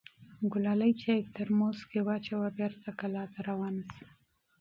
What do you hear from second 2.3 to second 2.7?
او